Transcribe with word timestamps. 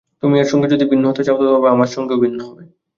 তুমি 0.23 0.35
এর 0.39 0.47
সঙ্গে 0.51 0.67
যদি 0.73 0.85
ভিন্ন 0.91 1.03
হতে 1.07 1.23
চাও 1.23 1.37
তবে 1.41 1.67
আমার 1.69 1.89
সঙ্গেও 1.95 2.23
ভিন্ন 2.25 2.39
হবে। 2.49 2.63